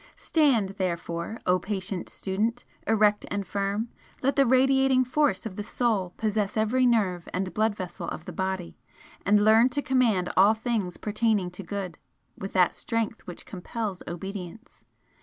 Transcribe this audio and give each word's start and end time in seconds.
"Stand, 0.17 0.69
therefore, 0.79 1.39
O 1.45 1.59
patient 1.59 2.09
Student, 2.09 2.65
erect 2.87 3.23
and 3.29 3.45
firm! 3.45 3.89
let 4.23 4.35
the 4.35 4.47
radiating 4.47 5.05
force 5.05 5.45
of 5.45 5.57
the 5.57 5.63
Soul 5.63 6.15
possess 6.17 6.57
every 6.57 6.87
nerve 6.87 7.29
and 7.35 7.53
blood 7.53 7.75
vessel 7.75 8.07
of 8.07 8.25
the 8.25 8.33
body, 8.33 8.79
and 9.27 9.45
learn 9.45 9.69
to 9.69 9.81
command 9.83 10.33
all 10.35 10.55
things 10.55 10.97
pertaining 10.97 11.51
to 11.51 11.61
good 11.61 11.99
with 12.35 12.53
that 12.53 12.73
strength 12.73 13.27
which 13.27 13.45
compels 13.45 14.01
obedience! 14.07 14.85